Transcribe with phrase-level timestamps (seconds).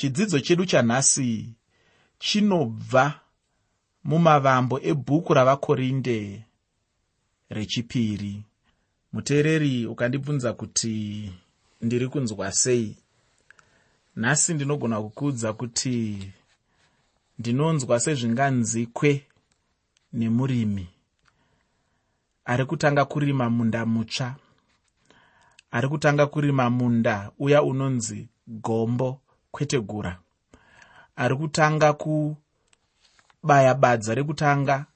[0.00, 1.54] chidzidzo chedu chanhasi
[2.18, 3.20] chinobva
[4.04, 6.44] mumavambo ebhuku ravakorinde
[7.50, 8.42] rechipiri.
[9.12, 10.94] Muteereri ukandibvunza kuti
[11.80, 12.96] ndiri kunzwa sei?
[14.16, 15.96] Nhasi ndinogona kukuudza kuti
[17.38, 19.24] ndinonzwa sezvinganzikwe
[20.12, 20.88] nemurimi.
[22.44, 24.36] Ari kutanga kurima munda mutsva.
[25.70, 29.20] Ari kutanga kurima munda uya unonzi gombo
[29.50, 30.18] kwete gura.
[31.16, 34.86] Ari kutanga kubaya badza rekutanga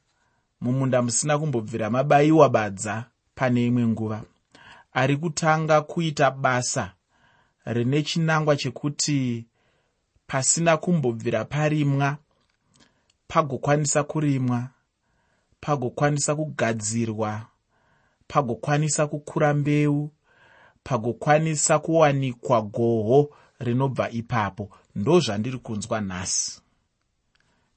[0.61, 4.23] mumunda musina kumbobvira mabayiwa badza pane imwe nguva.
[4.93, 6.93] Ari kutanga kuita basa
[7.65, 9.47] rine chinangwa chekuti
[10.27, 12.17] pasina kumbobvira parimwa
[13.29, 14.69] pagokwanisa kurimwa
[15.61, 17.47] pagokwanisa kugadzirwa
[18.29, 20.11] pagokwanisa kukura mbeu
[20.85, 23.31] pagokwanisa kuwanikwa goho
[23.65, 24.71] rinobva ipapo.
[24.95, 26.61] Ndo zvandiri kunzwa nhasi.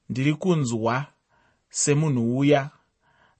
[0.08, 1.06] Ndiri kunzwa
[1.70, 2.70] semunhu uya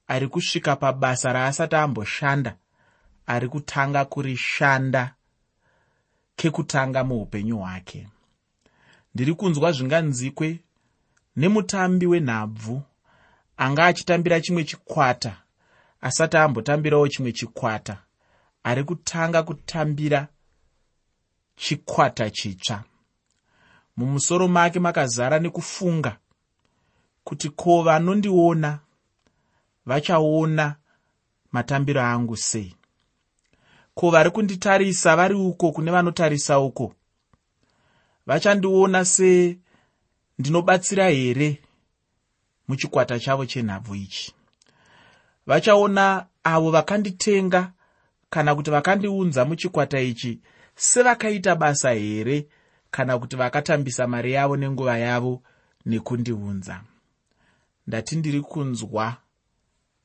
[0.08, 2.56] ari kusvika pabasa raasati amboshanda
[3.26, 5.14] ari kutanga kurishanda
[6.36, 8.08] kekutanga muupenyu hwake.
[9.14, 10.60] Ndiri kunzwa zvinganzikwe
[11.36, 12.82] nemutambi wenhabvu
[13.56, 15.36] anga achitambira chimwe chikwata
[16.00, 17.98] asati ambotambirawo chimwe chikwata
[18.62, 20.28] ari kutanga kutambira
[21.58, 22.84] chikwata chitsva.
[23.96, 26.16] Mumusoro make makazara nekufunga
[27.24, 28.78] kuti ko vanondiona
[29.86, 30.76] vachaona
[31.52, 32.74] matambiro angu sei.
[33.94, 36.94] Ko vari kunditarisa vari uko kune vanotarisa uko?
[38.26, 41.58] Vachandiona sendinobatsira here
[42.68, 44.34] muchikwata chavo chenhabvu ichi?
[45.46, 47.72] Vachaona avo vakanditenga
[48.30, 50.40] kana kuti vakandiunza muchikwata ichi
[50.78, 52.48] sevakaita basa here
[52.90, 55.42] kana kuti vakatambisa mari yavo nenguva yavo
[55.86, 56.84] nekundiunza?
[57.86, 59.16] Ndati ndiri kunzwa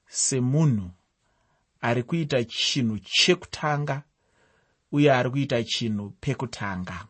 [0.08, 0.92] semunhu
[1.82, 4.04] ari kuita chinhu chekutanga
[4.92, 7.08] uye ari kuita chinhu pekutanga.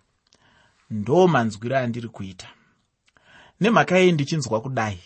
[0.89, 2.49] Ndo manzwiro andiri kuita.
[3.59, 4.99] Nemhaka yei ndichinzwa kudai.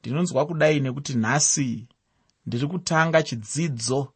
[0.00, 1.88] Ndinonzwa kudai nekuti nhasi
[2.46, 4.12] ndiri kutanga chidzidzo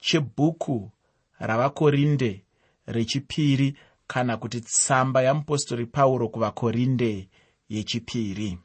[0.00, 0.90] chebhuku
[1.38, 2.44] ravakorinde
[2.86, 3.76] rechipiri
[4.06, 7.28] kana kuti tsamba yamupostori pauro kuvakorinde
[7.68, 8.58] yechipiri.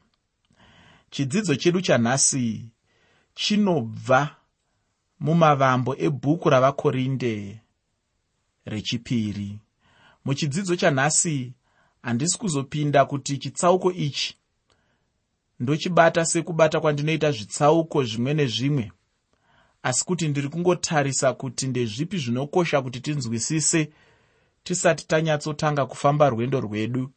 [1.09, 2.71] Chidzidzo chedu chanhasi
[3.35, 4.35] chinobva
[5.19, 7.59] mumavambo ebhuku ravakorinde
[8.65, 9.59] rechipiri.
[10.25, 11.53] Muchidzidzo chanhasi
[12.01, 14.37] handisi kuzopinda kuti chitsauko ichi
[15.59, 18.91] ndochibata sekubata kwandinoita zvitsauko zvimwe nezvimwe
[19.83, 23.89] asi kuti ndiri kungotarisa kuti ndezvipi zvinokosha kuti tinzwisise
[24.63, 27.11] tisati tanyatsotanga kufamba rwendo rwedu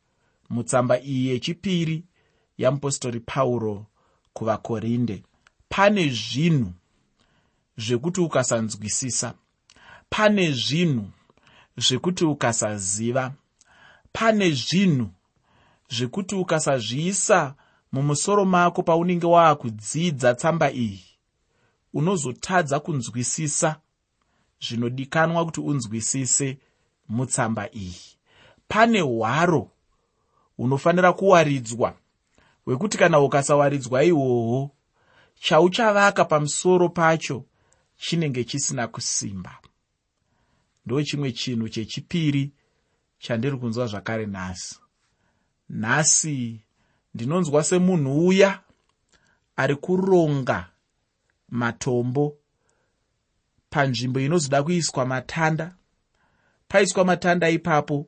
[0.50, 2.04] mutsamba iyi yechipiri
[2.58, 3.86] yamupostori pauro
[4.32, 5.22] kuvakorinde.
[5.68, 6.72] Pane zvinhu
[7.78, 9.34] zvekuti ukasanzwisisa
[10.10, 11.10] pane zvinhu
[11.76, 13.32] zvekuti ukasaziva
[14.12, 15.08] pane zvinhu
[15.90, 17.54] zvekuti ukasazviisa
[17.92, 21.15] mumusoro mako paunenge waakudzidza tsamba iyi
[21.96, 23.80] unozotadza kunzwisisa
[24.60, 26.58] zvinodikanwa kuti unzwisise
[27.08, 28.00] mutsamba iyi.
[28.68, 29.70] Pane hwaro
[30.56, 31.94] hunofanira kuwaridzwa.
[32.64, 34.70] Hwekuti kana ukasawaridzwa ihwohwo
[35.34, 37.44] chauchavaka pamusoro pacho
[37.96, 39.58] chinenge chisina kusimba.
[40.86, 42.52] Ndo chimwe chinhu chechipiri
[43.18, 44.78] chandiri kunzwa zvakare nhasi.
[45.68, 46.60] Nhasi
[47.14, 48.60] ndinonzwa semunhu uya
[49.56, 50.75] ari kuronga
[51.48, 52.36] matombo.
[53.70, 55.74] Panzvimbo inozoda kuiswa matanda.
[56.68, 58.06] Paiswa matanda ipapo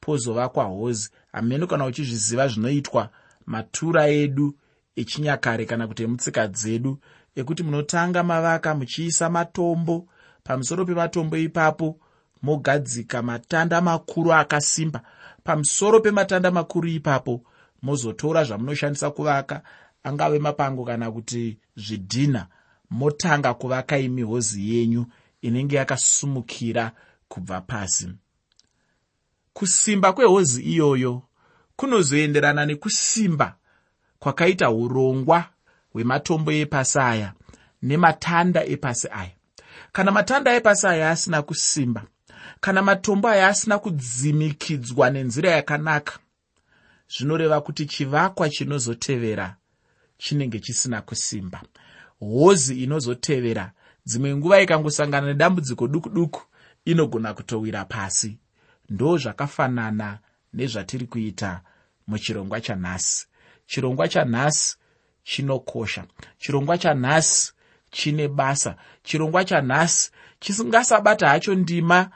[0.00, 1.10] pozovakwa hozi.
[1.32, 3.10] Hameno kana uchizviziva zvinoitwa
[3.46, 4.58] matura edu
[4.96, 6.98] echinyakare kana kuti emutsika dzedu
[7.34, 10.08] ekuti munotanga mavaka muchiisa matombo.
[10.44, 11.98] Pamusoro pematombo ipapo
[12.42, 15.02] mogadzika matanda makuru akasimba.
[15.44, 17.44] Pamusoro pematanda makuru ipapo
[17.82, 19.62] mozotora zvamunoshandisa kuvaka
[20.02, 22.46] angave mapango kana kuti zvidhina
[22.90, 25.06] motanga kuvaka imi hozi yenyu
[25.42, 26.92] inenge yakasumukira
[27.28, 28.08] kubva pasi.
[29.52, 31.22] Kusimba kwehozi iyoyo
[31.76, 33.56] kunozoenderana nekusimba
[34.18, 35.44] kwakaita urongwa
[35.92, 37.32] hwematombo epasi aya
[37.82, 39.34] nematanda epasi aya
[39.92, 42.02] kana matanda epasi aya asina kusimba
[42.60, 46.18] kana matombo aya asina kudzimikidzwa nenzira yakanaka
[47.14, 49.56] zvinoreva kuti chivakwa chinozotevera
[50.18, 51.62] chinenge chisina kusimba
[52.20, 53.72] hozi inozotevera.
[54.06, 56.42] Dzimwe nguva ikangosangana nedambudziko duku duku
[56.84, 58.38] inogona kutowira pasi.
[58.88, 60.18] Ndo zvakafanana
[60.52, 61.60] nezvatiri kuita
[62.06, 63.26] muchirongwa chanhasi
[63.66, 64.76] chirongwa chanhasi
[65.22, 66.04] chinokosha.
[66.38, 67.52] Chirongwa chanhasi
[67.90, 68.76] chine basa.
[69.02, 72.10] Chirongwa chanhasi chisingasabata hacho ndima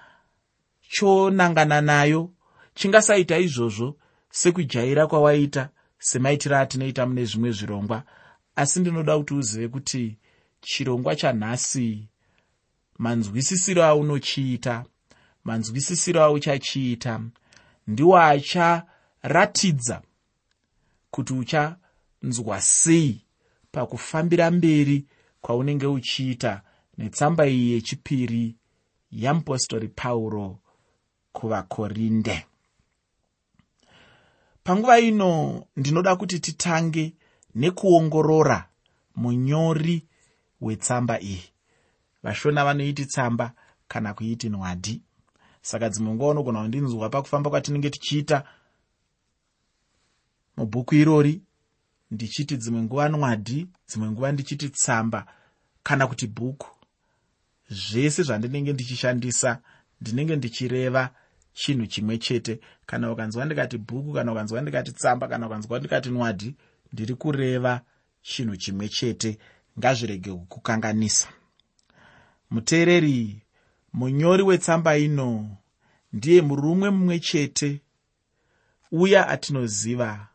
[0.90, 2.30] chonangana nayo.
[2.74, 3.96] Chingasaita izvozvo
[4.30, 5.68] sekujaira kwawaita
[5.98, 8.02] semaitiro atinoita mune zvimwe zvirongwa
[8.56, 10.18] asi ndinoda kuti uzive kuti
[10.60, 12.08] chirongwa chanhasi
[12.98, 14.84] manzwisisiro aunochiita
[15.44, 17.20] manzwisisiro auchachiita
[17.86, 20.02] ndiwo acharatidza
[21.10, 23.24] kuti uchanzwa sei
[23.72, 25.04] pakufambira mberi
[25.40, 26.62] kwaunenge uchiita
[26.98, 28.56] netsamba iyi yechipiri
[29.12, 30.58] yamupostori pauro
[31.32, 32.46] kuvakorinde.
[34.64, 37.14] Panguva ino ndinoda kuti titange
[37.54, 38.68] nekuongorora
[39.16, 40.06] munyori
[40.60, 41.42] wetsamba iyi.
[42.22, 43.52] Vashona vanoiti tsamba
[43.88, 45.02] kana kuiti nwadhi
[45.62, 48.44] saka dzimwe nguva unogona kundinzwa pakufamba kwatinenge tichiita
[50.56, 51.42] mubhuku irori
[52.10, 55.26] ndichiti dzimwe nguva nwadhi dzimwe nguva ndichiti tsamba
[55.82, 56.68] kana kuti bhuku.
[57.70, 59.58] Zvese zvandinenge ndichishandisa
[60.00, 61.10] ndinenge ndichireva
[61.52, 62.60] chinhu chimwe chete.
[62.86, 66.54] Kana ukanzwa ndikati bhuku kana ukanzwa ndikati tsamba kana ukanzwa ndikati nwadhi
[66.94, 67.80] ndiri kureva
[68.22, 69.38] chinhu chimwe chete
[69.78, 71.28] ngazvirege kukukanganisa
[72.50, 73.42] muteereri
[73.92, 75.56] munyori wetsamba ino
[76.12, 77.80] ndiye murumwe mumwe chete.
[78.92, 80.28] Uya atinoziva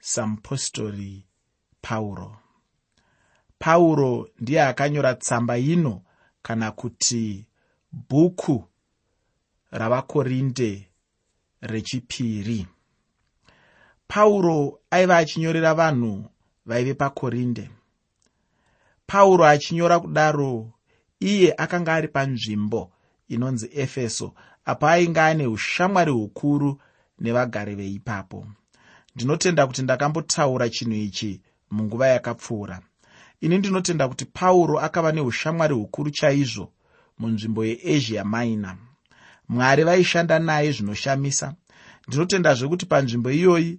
[0.00, 1.24] samupostori
[1.82, 2.36] pauro
[3.58, 6.02] pauro ndiye akanyora tsamba ino
[6.42, 7.46] kana kuti
[8.08, 8.64] bhuku
[9.70, 10.88] ravakorinde
[11.60, 12.66] rechipiri
[14.08, 16.24] pauro aiva achinyorera vanhu
[16.66, 17.70] vaive pakorinde.
[19.06, 20.72] Pauro achinyora kudaro
[21.20, 22.92] iye akanga ari panzvimbo
[23.28, 24.34] inonzi efeso
[24.64, 26.80] apo ainge ane ushamwari hukuru
[27.20, 28.46] nevagari veipapo.
[29.14, 31.40] Ndinotenda kuti ndakambotaura chinhu ichi
[31.70, 32.80] munguva yakapfuura.
[33.40, 36.72] Ini ndinotenda kuti pauro akava neushamwari hukuru chaizvo
[37.18, 38.76] munzvimbo yeasia minor.
[39.48, 41.54] Mwari vaishanda naye zvinoshamisa.
[42.08, 43.78] Ndinotendazve kuti panzvimbo iyoyi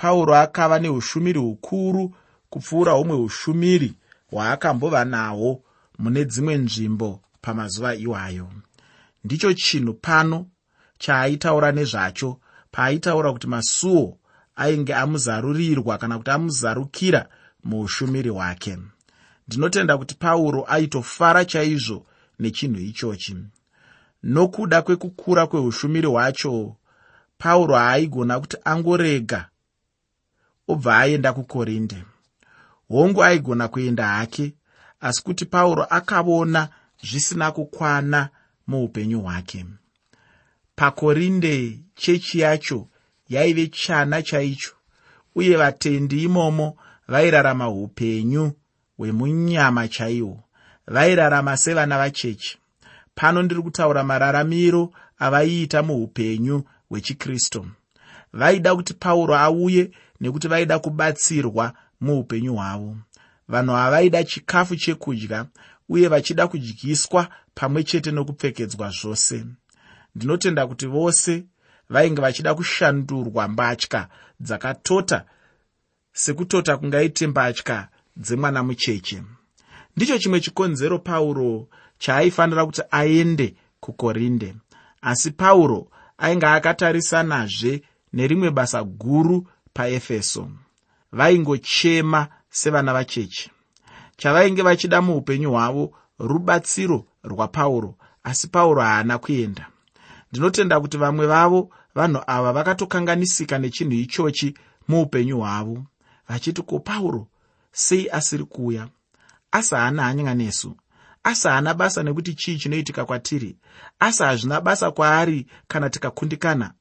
[0.00, 2.14] pauro akava neushumiri hukuru
[2.50, 3.94] kupfuura humwe ushumiri
[4.30, 5.62] hwaakambova nahwo
[5.98, 8.48] mune dzimwe nzvimbo pamazuva iwayo.
[9.24, 10.46] Ndicho chinhu pano
[10.98, 12.40] chaaitaura nezvacho
[12.70, 14.18] paaitaura kuti masuo
[14.56, 17.28] ainge amuzarurirwa kana kuti amuzarukira
[17.64, 18.78] muushumiri hwake.
[19.48, 22.06] Ndinotenda kuti pauro aitofara chaizvo
[22.38, 23.36] nechinhu ichochi.
[24.22, 26.76] Nokuda kwekukura kweushumiri hwacho
[27.38, 29.48] pauro haaigona kuti angorega
[30.68, 32.04] obva aenda kukorinde.
[32.88, 34.54] Hongu aigona kuenda hake
[35.00, 36.68] asi kuti pauro akaona
[37.02, 38.28] zvisina kukwana
[38.66, 39.66] muupenyu hwake.
[40.76, 42.88] Pakorinde chechi yacho
[43.28, 44.72] yaive chana chaicho
[45.34, 46.76] uye vatendi imomo
[47.08, 48.52] vairarama upenyu
[48.96, 50.44] hwemunyama chaihwo
[50.86, 52.58] vairarama sevana vachechi.
[53.14, 57.66] Pano ndiri kutaura mararamiro avaiita muupenyu hwechikristu
[58.32, 62.96] vaida kuti pauro auye nekuti vaida kubatsirwa muupenyu hwavo.
[63.48, 65.46] Vanhu havaida chikafu chekudya
[65.88, 69.44] uye vachida kudyiswa pamwe chete nokupfekedzwa zvose.
[70.14, 71.44] Ndinotenda kuti vose
[71.90, 74.08] vainge vachida kushandurwa mbatya
[74.40, 75.24] dzakatota
[76.12, 79.22] sekutota kungaite mbatya dzemwana mucheche.
[79.96, 84.54] Ndicho chimwe chikonzero pauro chaaifanira kuti aende kukorinde.
[85.02, 87.82] Asi pauro ainge akatarisanazve
[88.12, 89.46] nerimwe basa guru
[89.78, 90.50] paefeso
[91.12, 93.50] vaingochema sevana vacheche.
[94.16, 97.94] Chavainge vachida muupenyu hwavo rubatsiro rwapauro
[98.24, 99.66] asi pauro haana kuenda.
[100.32, 104.54] Ndinotenda kuti vamwe vavo vanhu ava vakatokanganisika nechinhu ichochi
[104.88, 105.84] muupenyu hwavo.
[106.28, 107.26] Vachiti ko pauro
[107.72, 108.88] sei asiri kuuya?
[109.52, 110.76] Asi haana hanya nesu.
[111.22, 113.56] Asi haana basa nekuti chii chinoitika kwatiri?
[113.98, 116.72] Asi hazvina basa kwaari kana tikakundikana?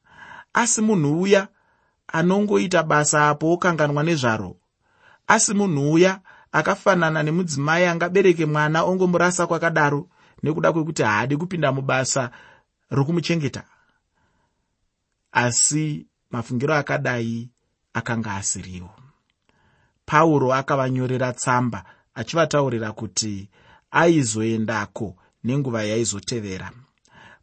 [0.53, 1.47] Asi munhu uya
[2.07, 4.55] anongoita basa apo okanganwa nezvaro.
[5.27, 6.19] Asi munhu uya
[6.51, 10.09] akafanana nemudzimai angabereke mwana ongomurasa kwakadaro
[10.43, 12.31] nekuda kwekuti haadi kupinda mubasa
[12.89, 13.63] rokumuchengeta.
[15.31, 17.49] Asi mafungiro akadai
[17.93, 18.89] akanga asiriwo.
[20.05, 21.83] Pauro akavanyorera tsamba
[22.13, 23.49] achivataurira kuti
[23.91, 26.71] aizoendako nenguva yaizotevera.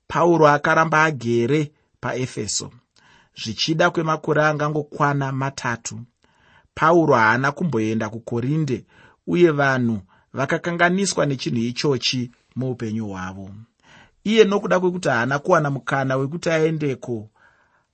[0.07, 2.71] Pauro akaramba agere paefeso
[3.43, 6.01] zvichida kwemakore angangokwana matatu.
[6.75, 8.85] Pauro haana kumboenda kukorinde
[9.27, 10.01] uye vanhu
[10.33, 13.51] vakakanganiswa nechinhu ichochi muupenyu hwavo.
[14.25, 17.31] Iye nokuda kwekuti haana kuwana mukana wekuti aendeko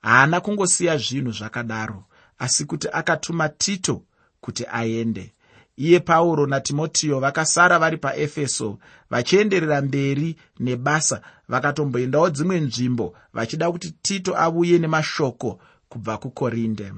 [0.02, 2.04] haana kungosiya zvinhu zvakadaro
[2.38, 4.02] asi kuti akatuma tito
[4.40, 5.32] kuti aende
[5.80, 8.78] iye pauro natimotiyo vakasara vari paefeso
[9.10, 16.92] vachienderera mberi nebasa vakatomboendawo dzimwe nzvimbo vachida kuti tito auye nemashoko kubva kukorinde.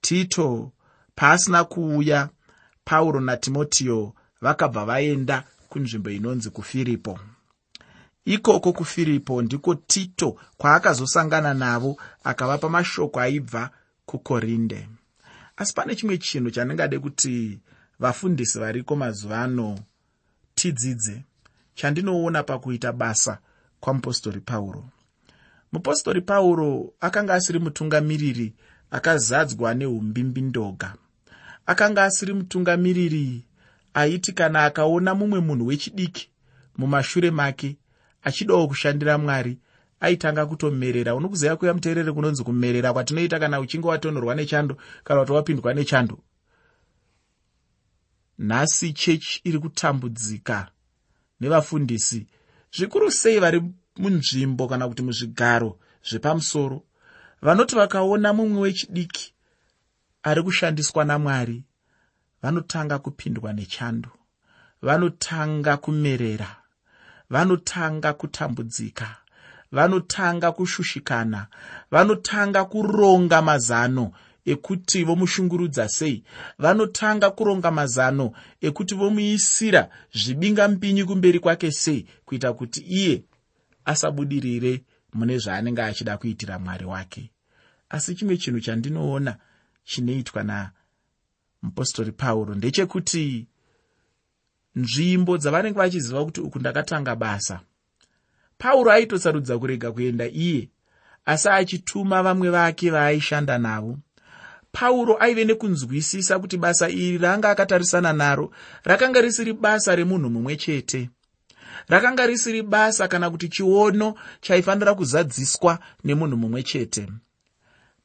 [0.00, 0.72] Tito
[1.14, 2.28] paasina kuuya
[2.84, 7.18] pauro natimotiyo vakabva vaenda kunzvimbo inonzi kufiripo.
[8.24, 13.70] Ikoko kufiripo ndiko tito kwaakazosangana navo akavapa mashoko aibva
[14.06, 14.88] kukorinde.
[15.56, 17.58] Asi pane chimwe chinhu chandingade kuti
[17.98, 19.78] vafundisi variko mazuva ano
[20.54, 21.22] tidzidze
[21.74, 23.38] chandinoona pakuita basa
[23.80, 24.84] kwamupostori pauro.
[25.72, 28.54] Mupostori pauro akanga asiri mutungamiriri
[28.90, 30.94] akazadzwa neumbimbi ndoga
[31.66, 33.44] akanga asiri mutungamiriri
[33.94, 36.30] aiti kana akaona mumwe munhu wechidiki
[36.78, 37.76] mumashure make
[38.22, 39.58] achidawo kushandira mwari
[40.00, 41.14] aitanga kutomerera.
[41.14, 46.18] Unokuziva kuya muteerere kunonzi kumerera kwatinoita kana uchinge watonorwa nechando kana kuti wapindwa nechando
[48.38, 50.68] nhasi chechi iri kutambudzika
[51.40, 52.26] nevafundisi.
[52.76, 53.60] Zvikuru sei vari
[53.96, 55.78] munzvimbo kana kuti muzvigaro
[56.08, 56.82] zvepamusoro?
[57.42, 59.34] Vanoti vakaona mumwe wechidiki
[60.22, 61.64] ari kushandiswa namwari
[62.42, 64.10] vanotanga kupindwa nechando
[64.82, 66.56] vanotanga kumerera
[67.30, 69.16] vanotanga kutambudzika
[69.72, 71.46] vanotanga kushushikana
[71.90, 74.12] vanotanga kuronga mazano
[74.52, 76.24] ekuti vomushungurudza sei?
[76.58, 79.82] Vanotanga kuronga mazano ekuti vomuisira
[80.20, 83.24] zvibingampinyi kumberi kwake sei kuita kuti iye
[83.84, 87.30] asabudirire mune zvaanenge achida kuitira mwari wake.
[87.88, 89.36] Asi chimwe chinhu chandinoona
[89.84, 93.46] chinoitwa namupostori pauro ndechekuti
[94.74, 97.60] nzvimbo dzavanenge vachiziva kuti uku ndakatanga basa.
[98.58, 100.68] Pauro aitosarudza kurega kuenda iye
[101.24, 103.98] asi achituma vamwe vake vaaishanda navo
[104.72, 108.50] pauro aive nekunzwisisa kuti basa iri raanga akatarisana naro
[108.84, 111.10] rakanga risiri basa remunhu mumwe chete.
[111.88, 117.08] Rakanga risiri basa kana kuti chiono chaifanira kuzadziswa nemunhu mumwe chete.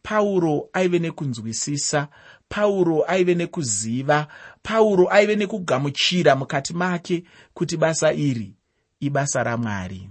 [0.03, 2.08] Pauro aive nekunzwisisa
[2.50, 4.27] pauro aive nekuziva
[4.63, 8.55] pauro aive nekugamuchira mukati make kuti basa iri
[9.00, 10.10] ibasa ramwari.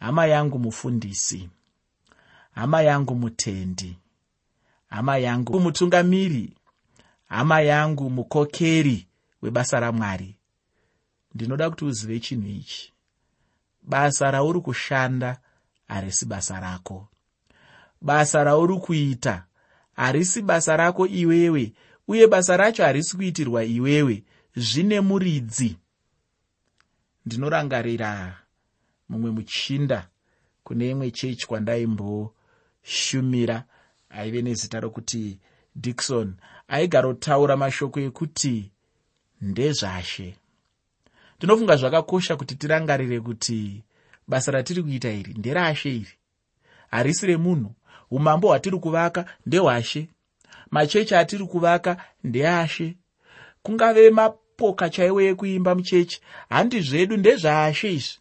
[0.00, 1.48] Hama yangu mufundisi
[2.54, 3.98] hama yangu mutendi
[4.94, 6.56] hama yangu mutungamiri
[7.28, 9.06] hama yangu mukokeri
[9.42, 10.36] webasa ramwari
[11.34, 12.92] ndinoda kuti uzive chinhu ichi.
[13.82, 15.40] Basa rauri kushanda
[15.88, 17.08] harisi basa rako.
[18.00, 19.44] Basa rauri kuita
[19.96, 21.72] harisi basa rako iwewe
[22.08, 24.24] uye basa racho harisi kuitirwa iwewe.
[24.56, 25.76] Zvine muridzi.
[27.26, 28.38] Ndinorangarira
[29.08, 30.08] mumwe muchinda
[30.64, 33.64] kune imwe chechi kwandaimboshumirwa
[34.16, 35.38] aive nezita rokuti
[35.74, 36.34] dikson
[36.68, 38.70] aigara kutaura mashoko ekuti
[39.40, 40.36] ndezvashe.
[41.38, 43.82] Ndinofunga zvakakosha kuti tirangarire kuti
[44.28, 46.14] basa ratiri kuita iri nderashe iri.
[46.90, 47.74] Harisi remunhu
[48.10, 50.08] umambo hwatiri kuvaka ndehwashe.
[50.70, 52.96] Machechi atiri kuvaka ndeashe.
[53.62, 58.18] Kungave mapoka chaiwo ekuimba muchechi handi zvedu ndezvaashe izvi.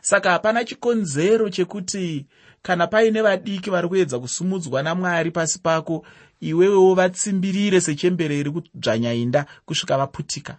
[0.00, 2.26] Saka hapana chikonzero chekuti
[2.64, 6.06] kana paine vadiki vari kuedza kusumudzwa namwari pasi pako
[6.40, 10.56] iwewewo vatsimbirire sechembere iri kudzvanyainda kusvika vaputika.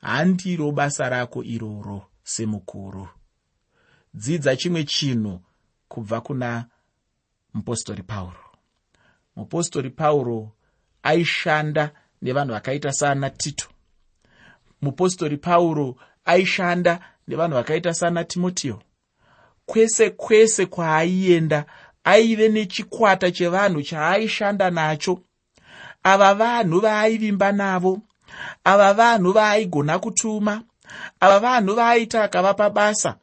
[0.00, 3.08] Handiro basa rako iroro semukuru.
[4.14, 5.40] Dzidza chimwe chinhu
[5.88, 6.64] kubva kuna
[7.54, 8.44] mupostori pauro.
[9.36, 10.52] Mupostori pauro
[11.02, 11.90] aishanda
[12.22, 13.66] nevanhu vakaita saana tito.
[14.82, 18.82] Mupostori pauro aishanda nevanhu vakaita saana timotiyo
[19.66, 21.64] kwese kwese kwaaienda
[22.04, 25.20] aive nechikwata chevanhu chaaishanda nacho.
[26.02, 28.00] Ava vanhu vaaivimba navo
[28.64, 30.62] ava vanhu vaaigona kutuma
[31.20, 33.16] ava vanhu vaaita akavapa basa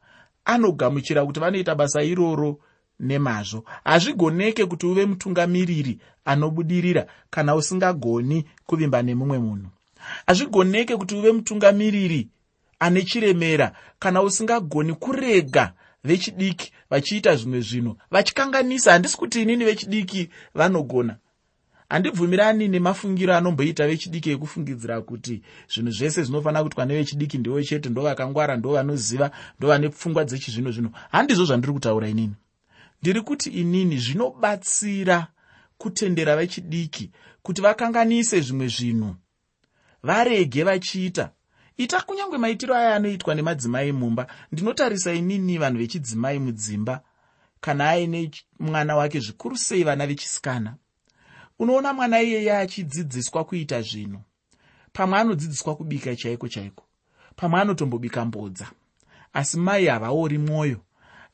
[0.45, 2.59] anogamuchira kuti vanoita basa iroro
[2.99, 3.63] nemazvo.
[3.83, 9.67] Hazvigoneke kuti uve mutungamiriri anobudirira kana usingagoni kuvimba nemumwe munhu.
[10.27, 12.27] Hazvigoneke kuti uve mutungamiriri
[12.79, 21.17] ane chiremera kana usingagoni kurega vechidiki vachiita zvimwe zvinhu vachikanganisa handisi kuti inini vechidiki vanogona.
[21.89, 25.41] Handibvumirani nemafungiro anomboita vechidiki ekufungidzira kuti
[25.71, 30.71] zvinhu zvese zvinofanira kuitwa nevechidiki ndivo chete ndo vakangwara ndo vanoziva ndo vane pfungwa dzechizvino
[30.71, 30.91] zvino.
[31.11, 32.35] Handizvo zvandiri kutaura inini.
[33.01, 35.27] Ndiri kuti inini zvinobatsira
[35.77, 39.15] kutendera vechidiki kuti vakanganise zvimwe zvinhu
[40.03, 41.31] varege vachiita
[41.79, 47.01] ita kunyange maitiro aya anoitwa nemadzimai mumba ndinotarisa inini vanhu vechidzimai mudzimba.
[47.61, 50.75] Kana aine mwana wake zvikuru sei vana vechisikana?
[51.59, 54.21] Unoona mwana iyeye achidzidziswa kuita zvinhu.
[54.93, 56.83] Pamwe anodzidziswa kubika chaiko chaiko.
[57.35, 58.67] Pamwe anotombobika mbodza.
[59.33, 60.79] Asi mai havaori mwoyo.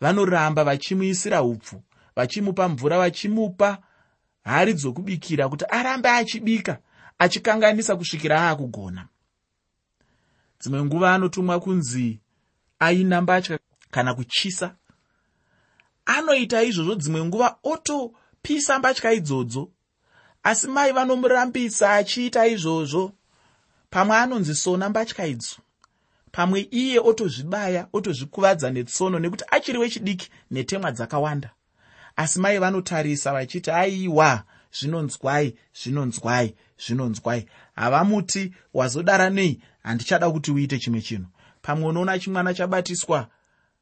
[0.02, 1.82] Vanoramba vachimuisira upfu
[2.16, 3.78] vachimupa mvura vachimupa
[4.44, 6.78] hari dzokubikira kuti arambe achibika
[7.20, 9.08] achikanganisa kusvikira aakugona
[10.66, 12.20] dzimwe nguva anotumwa kunzi
[12.80, 13.60] aina mbatya
[13.92, 14.76] kana kuchisa.
[16.06, 19.72] Anoita izvozvo dzimwe nguva otopisa mbatya idzodzo.
[20.44, 23.12] Asi mai vanomurambisa achiita izvozvo.
[23.90, 25.56] Pamwe anonzi sona mbatya idzo.
[26.32, 31.50] Pamwe iye otozvibaya otozvikuvadza netsono nekuti achiri wechidiki netemwa dzakawanda.
[32.16, 37.46] Asi mai vanotarisa vachiti aiwa zvinonzwai zvinonzwai zvinonzwai
[37.76, 39.62] havamuti wazodara nei?
[39.84, 41.28] Handichada kuti uite chimwe chinhu.
[41.62, 43.28] Pamwe unoona chimwana chabatiswa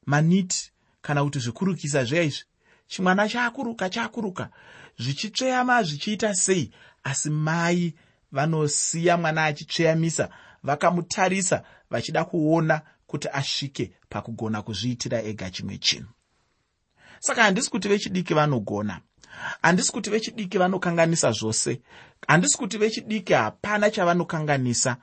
[0.05, 0.71] maniti
[1.01, 2.43] kana kuti zvikurukisa zveizvi?
[2.87, 4.49] Chimwana chaakuruka chaakuruka.
[4.99, 6.71] Zvichitsveyama zvichiita sei?
[7.03, 7.93] Asi mai
[8.31, 10.29] vanosiya mwana achitsveyamisa
[10.63, 16.09] vakamutarisa vachida kuona kuti asvike pakugona kuzviitira ega chimwe chinhu.
[17.19, 19.01] Saka handisi kuti vechidiki vanogona
[19.61, 21.81] handisi kuti vechidiki vanokanganisa zvose.
[22.27, 24.97] Handisi kuti vechidiki hapana chavanokanganisa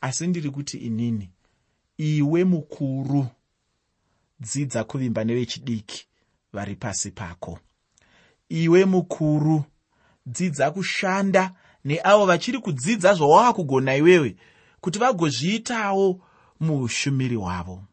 [0.00, 1.30] asi ndiri kuti inini
[1.98, 3.26] iwe mukuru
[4.40, 6.06] dzidza kuvimba nevechidiki
[6.52, 7.58] vari pasi pako.
[8.48, 9.64] Iwe mukuru
[10.26, 14.36] dzidza kushanda neavo vachiri kudzidza zvawava kugona iwewe
[14.80, 16.20] kuti vagozviitawo
[16.60, 17.84] muushumiri hwavo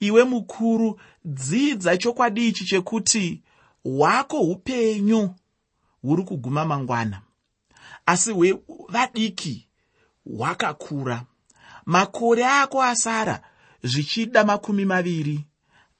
[0.00, 3.42] iwe mukuru dzidza chokwadi ichi chekuti
[3.96, 5.34] hwako upenyu
[6.02, 7.22] huri kuguma mangwana.
[8.06, 9.68] Asi hwevadiki
[10.24, 11.24] hwakakura.
[11.86, 13.42] Makore ako asara
[13.82, 15.44] zvichida makumi maviri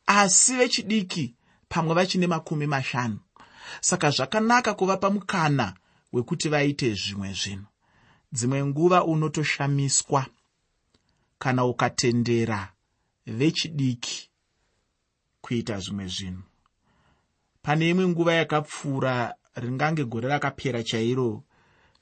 [0.07, 1.35] asi vechidiki
[1.69, 3.19] pamwe vachine makumi mashanu.
[3.81, 5.75] Saka zvakanaka kuvapa mukana
[6.13, 7.67] wekuti vaite zvimwe zvinhu.
[8.33, 10.27] Dzimwe nguva unotoshamiswa
[11.39, 12.73] kana ukatendera
[13.27, 14.31] vechidiki
[15.41, 16.48] kuita zvimwe zvinhu
[17.69, 21.45] pane imwe nguva yakapfuura ringange gore rakapera chairo.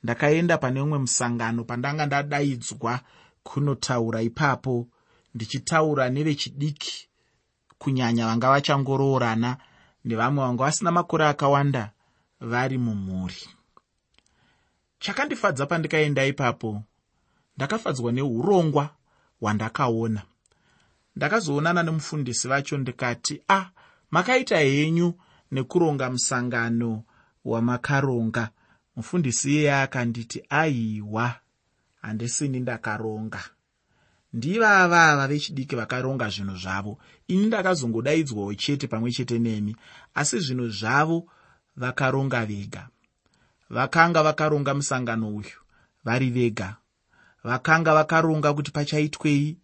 [0.03, 3.01] Ndakaenda pane umwe musangano pandanga ndadaidzwa
[3.43, 4.89] kunotaura ipapo
[5.35, 7.09] ndichitaura nevechidiki
[7.79, 9.57] kunyanya vanga vachangoroorana
[10.05, 11.91] nevamwe vanga vasina makore akawanda
[12.41, 13.43] vari mumhuri.
[14.99, 16.83] Chakandifadza pandikaenda ipapo
[17.57, 18.91] ndakafadzwa neurongwa
[19.41, 20.23] hwandakaona.
[21.17, 23.71] Ndakazoonana nemufundisi vacho ndikati a ah,
[24.11, 25.15] makaita henyu
[25.51, 27.03] nekuronga musangano
[27.45, 28.51] wamakaronga.
[28.97, 31.35] Mufundisi iyeye akanditi aiwa
[32.03, 33.41] handisini ndakaronga.
[34.33, 36.99] Ndivavava vechidiki vakaronga zvinhu zvavo.
[37.29, 39.77] Ini ndakazongodaidzwawo chete pamwe chete nemi
[40.15, 41.29] asi zvinhu zvavo
[41.77, 42.89] vakaronga vega.
[43.71, 45.59] Vakanga vakaronga musangano uyu
[46.05, 46.77] vari vega.
[47.45, 49.59] Vakanga vakaronga kuti pachaitwei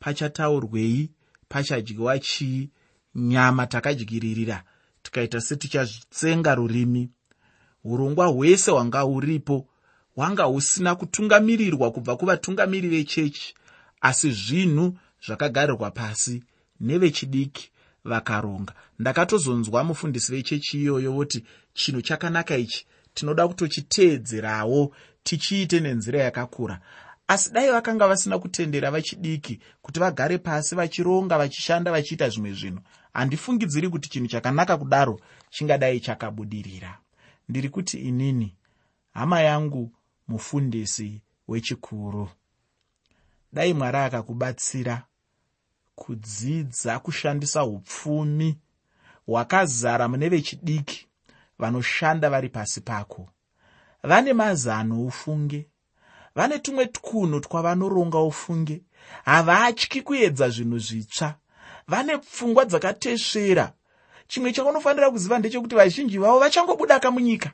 [0.00, 1.10] pachataurwei
[1.48, 2.70] pachadyiwa chii
[3.14, 4.64] nyama takadyiririra
[5.14, 7.10] tikaita setichazvitsenga rurimi
[7.84, 9.66] urongwa hwese hwanga huripo
[10.16, 13.54] hwanga husina kutungamirirwa kubva kuvatungamiri vechechi.
[14.00, 16.42] Asi zvinhu zvakagarirwa pasi
[16.80, 17.70] nevechidiki
[18.04, 18.74] vakaronga.
[18.98, 26.80] Ndakatozonzwa mufundisi vechechi iyoyo voti chinhu chakanaka ichi tinoda kutochiteedzerawo tichiite nenzira yakakura.
[27.28, 32.80] Asi dai vakanga vasina kutendera vachidiki kuti vagare pasi vachironga vachishanda vachiita zvimwe zvinhu
[33.14, 36.98] handifungidziri kuti chinhu chakanaka kudaro chingadai chakabudirira.
[37.48, 38.56] Ndiri kuti inini
[39.12, 39.92] hama yangu
[40.28, 42.28] mufundisi wechikuru
[43.52, 45.02] dai mwari akakubatsira
[45.94, 48.58] kudzidza kushandisa upfumi
[49.26, 51.06] hwakazara mune vechidiki
[51.58, 53.28] vanoshanda vari pasi pako.
[54.02, 55.68] Vane mazano ufunge
[56.34, 58.82] vane tumwe twunhu twavanoronga ufunge.
[59.24, 61.34] Havatyi kuedza zvinhu zvitsva
[61.88, 63.72] vane pfungwa dzakatesvera.
[64.28, 67.52] Chimwe chaunofanira kuziva ndechekuti vazhinji vavo vachangobuda ka munyika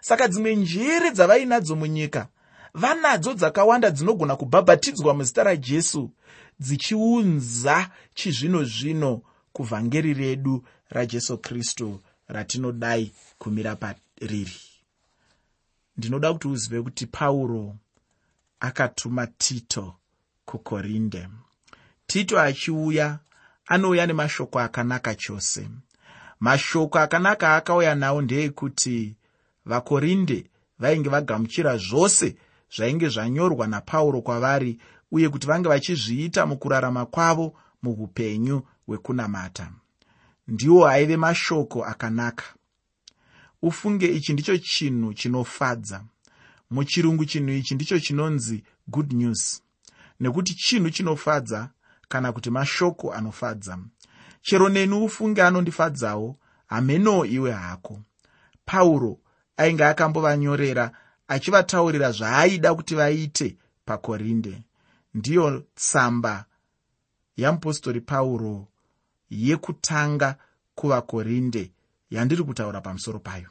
[0.00, 2.28] saka dzimwe njere dzavainadzo munyika
[2.74, 6.10] vanadzo dzakawanda dzinogona kubhabhatidzwa muzita rajesu
[6.60, 9.22] dzichiunza chizvino zvino
[9.52, 14.60] kuvhangeri redu rajesu kristu ratinodai kumira pariri.
[15.96, 17.76] Ndinoda kuti uzive kuti pauro
[18.60, 19.94] akatuma tito
[20.44, 21.28] kukorinde.
[22.06, 23.18] Tito achiuya
[23.66, 25.68] anouya nemashoko akanaka chose.
[26.40, 29.16] Mashoko akanaka aakauya nawo ndeekuti
[29.66, 32.36] vakorinde vainge vagamuchira zvose
[32.76, 34.78] zvainge zvanyorwa napauro kwavari
[35.10, 39.72] uye kuti vange vachizviita mukurarama kwavo muupenyu hwekunamata.
[40.48, 42.44] Ndiwo aive mashoko akanaka.
[43.62, 46.04] Ufunge ichi ndicho chinhu chinofadza.
[46.70, 49.62] Muchirungu chinhu ichi ndicho chinonzi good news.
[50.20, 51.70] Nekuti chinhu chinofadza
[52.08, 53.78] kana kuti mashoko anofadza.
[54.42, 56.36] Chero neni ufunge anondifadzawo
[56.66, 58.00] hamenowo iwe hako.
[58.64, 59.18] Pauro
[59.56, 60.90] ainge akambovanyorera
[61.28, 64.62] achivataurira zvaaida kuti vaite pakorinde.
[65.14, 66.44] Ndiyo tsamba
[67.36, 68.68] yamupostori pauro
[69.30, 70.36] yekutanga
[70.74, 71.72] kuvakorinde
[72.10, 73.48] yandiri kutaura pamusoro payo.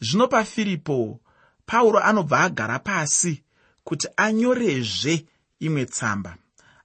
[0.00, 1.20] Zvino pafiripo
[1.66, 3.42] pauro anobva agara pasi
[3.84, 5.26] kuti anyorezve
[5.60, 6.36] imwe tsamba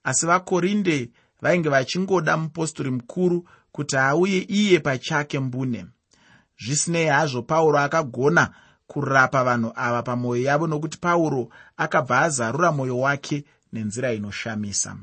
[0.04, 1.10] asi vakorinde
[1.42, 5.86] vainge vachingoda mupostori mukuru kuti auye iye pachake mbune.
[6.60, 8.54] Zvisinei hazvo pauro akagona
[8.88, 14.98] kurapa vanhu ava pamwoyo yavo nokuti pauro akabva azarura mwoyo wake nenzira inoshamisa.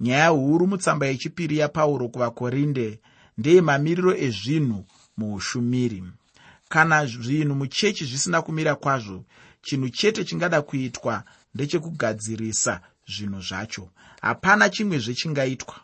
[0.00, 3.00] Nyaya huru mutsamba yechipiri yapauro kuvakorinde
[3.38, 4.84] ndeyemamiriro ezvinhu
[5.16, 6.04] muushumiri.
[6.68, 9.24] Kana zvinhu muchechi zvisina kumira kwazvo
[9.62, 11.22] chinhu chete chingada kuitwa
[11.54, 13.88] ndechekugadzirisa zvinhu zvacho.
[14.22, 15.74] Hapana chimwe zvechingaitwa.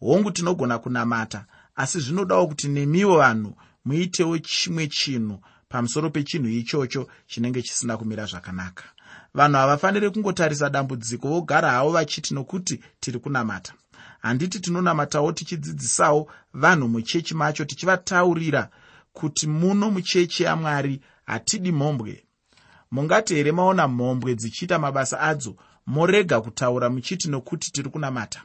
[0.00, 7.62] Hongu tinogona kunamata asi zvinodawo kuti nemiwo vanhu muitewo chimwe chinhu pamusoro pechinhu ichocho chinenge
[7.62, 8.84] chisina kumira zvakanaka.
[9.34, 13.72] Vanhu havafaniri kungotarisa dambudziko vogara havo vachiti nokuti tiri kunamata.
[14.20, 18.68] Handiti tinonamatawo tichidzidzisawo vanhu muchechi macho tichivataurira
[19.12, 22.24] kuti muno muchechi yamwari hatidi mhombwe.
[22.90, 28.42] Mungati here maona mhombwe dzichiita mabasa adzo morega kutaura muchiti nokuti tiri kunamata.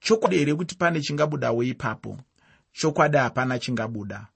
[0.00, 2.18] Chokwadi here kuti pane chingabudawo ipapo?
[2.72, 4.26] Chokwadi hapana chingabuda.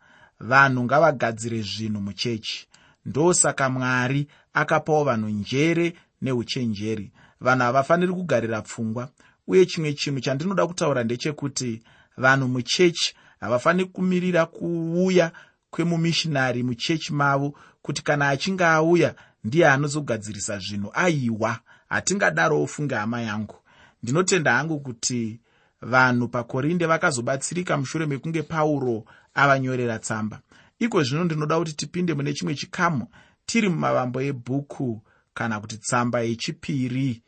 [0.41, 2.69] Vanhu ngavagadzire zvinhu muchechi.
[3.07, 7.13] Ndosaka mwari akapawo vanhu njere neuchenjeri.
[7.41, 9.09] Vanhu havafaniri kugarira pfungwa
[9.47, 11.83] uye chimwe chinhu chandinoda kutaura ndechekuti
[12.17, 15.33] vanhu muchechi havafaniri kumirira kuuya
[15.71, 21.59] kwemumishinari muchechi mavo kuti kana achinge auya ndiye anozogadzirisa zvinhu aiwa
[21.91, 23.55] hatingadaro ofunge hama yangu.
[24.03, 25.41] Ndinotenda hangu kuti
[25.83, 30.41] vanhu pakorinde vakazobatsirika mushure mekunge pauro avanyorera tsamba.
[30.79, 33.07] Iko zvino ndinoda kuti tipinde mune chimwe chikamu
[33.47, 35.03] tiri mumavambo ebhuku
[35.35, 37.23] kana kuti tsamba yechipiri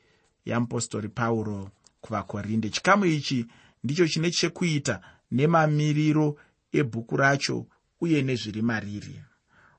[0.44, 1.70] yamupostori pauro
[2.00, 2.70] kuvakorinde.
[2.70, 3.46] Chikamu ichi
[3.84, 6.36] ndicho chine chekuita nemamiriro
[6.72, 7.66] ebhuku racho
[8.00, 9.22] uye nezviri mariri.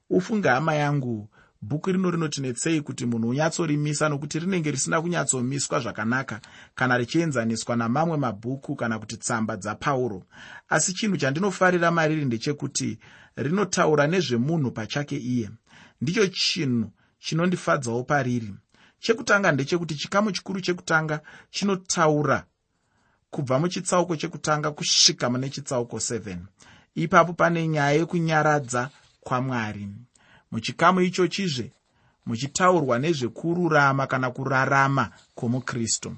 [0.10, 1.30] Ufunge hama yangu
[1.68, 6.42] bhuku rino rinotinetsei kuti munhu unyatsorimisa nokuti rinenge risina kunyatsomiswa zvakanaka
[6.76, 10.24] kana richienzaniswa namamwe mabhuku kana kuti tsamba dzapauro.
[10.70, 13.00] Asi chinhu chandinofarira mariri ndechekuti
[13.36, 15.50] rinotaura nezvemunhu pachake iye.
[16.02, 18.54] Ndicho chinhu chinondifadzawo pariri.
[19.00, 22.46] Chekutanga ndechekuti chikamu chikuru chekutanga chinotaura
[23.34, 26.38] kubva muchitsauko chekutanga kusvika mune chitsauko 7
[26.96, 28.90] ipapo pane nyaya yekunyaradza
[29.22, 29.90] kwamwari
[30.54, 31.72] muchikamu ichochizve
[32.26, 36.16] muchitaurwa nezvekururama kana kurarama kwomukristu.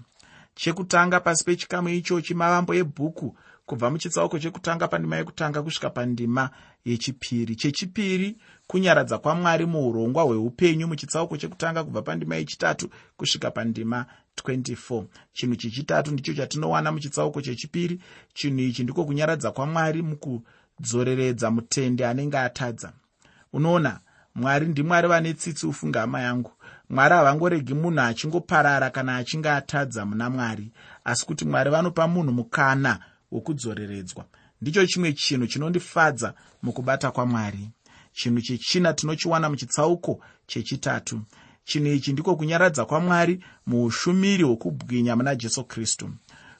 [0.56, 6.50] Chekutanga pasi pechikamu ichochi mavambo ebhuku kubva muchitsauko chekutanga pandima yekutanga kusvika pandima
[6.86, 7.56] yechipiri.
[7.56, 14.06] Chechipiri kunyaradza kwamwari muurongwa hweupenyu muchitsauko chekutanga kubva pandima yechitatu kusvika pandima
[14.44, 18.00] 24 chinhu chechitatu ndicho chatinowana muchitsauko chechipiri.
[18.34, 22.94] Chinhu ichi ndiko kunyaradza kwamwari mukudzoreredza mutende anenge atadza.
[23.54, 24.00] Unoona
[24.36, 26.52] mwari ndimwari vane tsitsi ufunga hama yangu.
[26.90, 30.72] Mwari havangoregi munhu achingoparara kana achinge atadza muna mwari.
[31.04, 33.00] Asi kuti mwari vanopa munhu mukana
[33.32, 34.26] wokudzoreredzwa.
[34.62, 37.70] Ndicho chimwe chinhu chinondifadza mukubata kwamwari
[38.14, 41.22] chinhu chechina tinochiwana muchitsauko chechitatu.
[41.64, 46.10] Chinhu ichi ndiko kunyaradza kwamwari muushumiri hwokubwinya muna jesu kristu.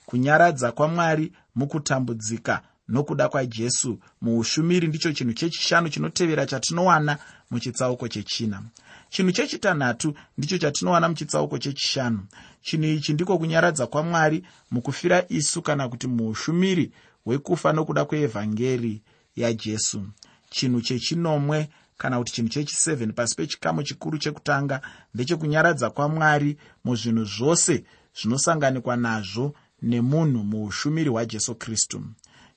[0.06, 4.00] Kunyaradza kwamwari mukutambudzika nokuda kwajesu.
[4.22, 7.18] Muushumiri ndicho chinhu chechishanu chinotevera chatinowana
[7.52, 8.64] muchitsauko chechina.
[9.10, 12.20] Chinhu chechitanhatu ndicho chatinowana muchitsauko chechishanu.
[12.62, 16.92] Chinhu ichi ndiko kunyaradza kwamwari mukufira isu kana kuti muushumiri
[17.26, 19.02] hwekufa nokuda kweevhangeri
[19.36, 20.04] yajesu.
[20.50, 24.82] Chinhu chechinomwe kana kuti chinhu chechi7 pasi pechikamu chikuru chekutanga
[25.14, 27.84] ndechekunyaradza kwamwari muzvinhu zvose
[28.18, 32.04] zvinosanganikwa nazvo nemunhu muushumiri hwajesu kristu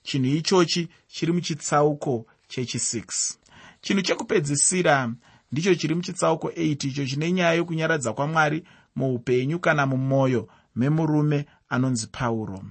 [0.03, 3.35] chinhu ichochi chiri muchitsauko chechi6
[3.81, 5.13] chinhu chekupedzisira
[5.51, 8.63] ndicho chiri muchitsauko 8 icho chine nyaya yokunyaradza kwamwari
[8.95, 12.63] muupenyu kana mumwoyo memurume anonzi pauro.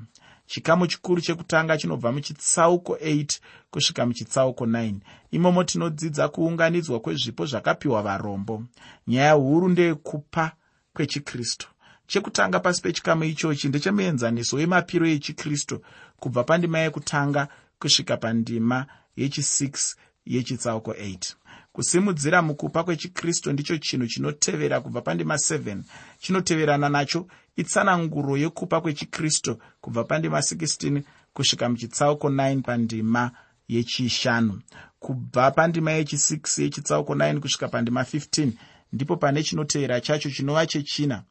[0.46, 3.38] Chikamu chikuru chekutanga chinobva muchitsauko 8
[3.70, 4.94] kusvika muchitsauko 9
[5.30, 8.64] imomo tinodzidza kuunganidzwa kwezvipo zvakapiwa varombo.
[9.06, 10.52] Nyaya huru ndeyekupa
[10.94, 11.68] kwechikristu.
[12.06, 15.80] Chekutanga pasi pechikamu ichochi ndechemuenzaniso wemapiro echikristu
[16.20, 18.86] kubva pandima yekutanga kusvika pandima
[19.18, 19.94] yechi6
[20.26, 21.34] yechitsauko 8
[21.72, 25.82] kusimudzira mukupa kwechikristu ndicho chinhu chinotevera kubva pandima 7
[26.18, 27.26] chinoteverana nacho
[27.56, 31.02] itsananguro yekupa kwechikristu kubva pandima 16
[31.34, 33.30] kusvika muchitsauko 9 pandima
[33.68, 34.60] yechishanu.
[34.98, 38.50] Kubva pandima yechi6 yechitsauko 9 kusvika pandima 15
[38.92, 41.22] ndipo pane chinotevera chacho chinova chechina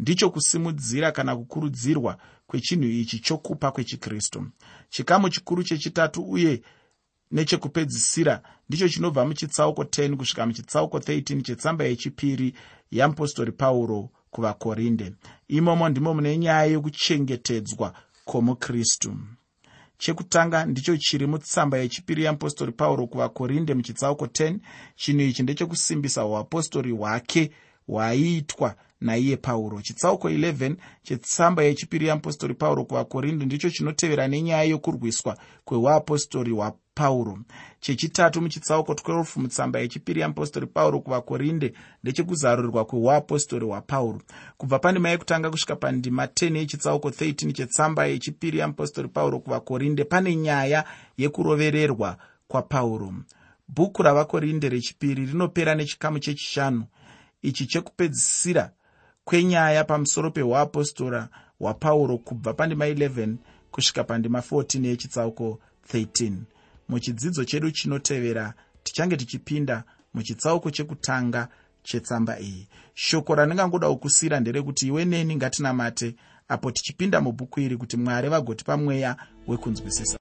[0.00, 4.46] ndicho kusimudzira kana kukurudzirwa kwechinhu ichi chokupa kwechikristu.
[4.88, 6.62] Chikamu chikuru chechitatu uye
[7.30, 12.54] nechekupedzisira ndicho chinobva muchitsauko 10 kusvika muchitsauko 13 chetsamba yechipiri
[12.90, 15.12] yeapostori pauro kuvakorinde.
[15.48, 19.16] Imomo ndimo mune nyaya yokuchengetedzwa kwomukristu.
[19.98, 24.58] Chekutanga ndicho chiri mutsamba yechipiri yeapostori pauro kuvakorinde muchitsauko 10
[24.96, 27.50] chinhu ichi ndechekusimbisa uapostori hwake
[27.86, 29.82] hwaiitwa naiye pauro.
[29.82, 37.38] Chitsauko 11 chetsamba yechipiri yeapostori pauro kuvakorinde ndicho chinotevera nenyaya yokurwiswa kweuapostori hwapauro
[37.80, 44.22] chechitatu muchitsauko 12 mutsamba yechipiri yeapostori pauro kuvakorinde ndechekuzarurirwa kweuapostori hwapauro
[44.56, 50.84] kubva pandima yekutanga kusvika pandima 10 yechitsauko 13 chetsamba yechipiri yeapostori pauro kuvakorinde pane nyaya
[51.16, 52.16] yekurovererwa
[52.48, 53.14] kwapauro.
[53.68, 56.84] Bhuku ravakorinde rechipiri rinopera nechikamu chechishanu.
[57.42, 58.72] Ichi chekupedzisira
[59.24, 61.28] kwenyaya pamusoro peuapostora
[61.58, 63.34] hwapauro kubva pandima 11
[63.70, 65.60] kusvika pandima 14 yechitsauko
[65.92, 66.32] 13
[66.88, 71.48] muchidzidzo chedu chinotevera tichange tichipinda muchitsauko chekutanga
[71.82, 72.68] chetsamba iyi.
[72.94, 76.14] Shoko randingangoda kukusiyira nderekuti iwe neni ngatinamate
[76.48, 80.04] apo tichipinda mubhuku iri kuti mwari vagotipa mweya wekunzwisisa